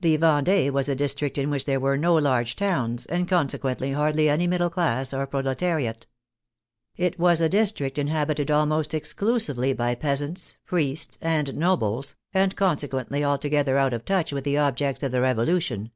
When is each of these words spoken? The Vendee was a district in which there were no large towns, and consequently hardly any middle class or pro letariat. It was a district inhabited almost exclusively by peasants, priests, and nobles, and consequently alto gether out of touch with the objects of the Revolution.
The 0.00 0.16
Vendee 0.16 0.70
was 0.70 0.88
a 0.88 0.96
district 0.96 1.38
in 1.38 1.50
which 1.50 1.64
there 1.64 1.78
were 1.78 1.96
no 1.96 2.16
large 2.16 2.56
towns, 2.56 3.06
and 3.06 3.28
consequently 3.28 3.92
hardly 3.92 4.28
any 4.28 4.48
middle 4.48 4.70
class 4.70 5.14
or 5.14 5.24
pro 5.24 5.40
letariat. 5.40 6.02
It 6.96 7.16
was 7.16 7.40
a 7.40 7.48
district 7.48 7.96
inhabited 7.96 8.50
almost 8.50 8.92
exclusively 8.92 9.72
by 9.72 9.94
peasants, 9.94 10.56
priests, 10.66 11.16
and 11.22 11.54
nobles, 11.54 12.16
and 12.34 12.56
consequently 12.56 13.22
alto 13.22 13.48
gether 13.50 13.78
out 13.78 13.92
of 13.92 14.04
touch 14.04 14.32
with 14.32 14.42
the 14.42 14.58
objects 14.58 15.04
of 15.04 15.12
the 15.12 15.20
Revolution. 15.20 15.92